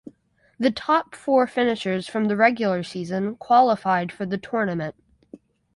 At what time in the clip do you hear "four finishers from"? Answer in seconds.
1.13-2.25